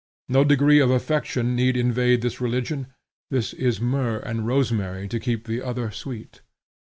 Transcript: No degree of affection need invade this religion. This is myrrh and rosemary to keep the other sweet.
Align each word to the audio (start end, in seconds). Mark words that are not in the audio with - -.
No 0.27 0.43
degree 0.43 0.79
of 0.79 0.89
affection 0.89 1.55
need 1.55 1.77
invade 1.77 2.23
this 2.23 2.41
religion. 2.41 2.87
This 3.29 3.53
is 3.53 3.79
myrrh 3.79 4.17
and 4.17 4.47
rosemary 4.47 5.07
to 5.07 5.19
keep 5.19 5.45
the 5.45 5.61
other 5.61 5.91
sweet. 5.91 6.41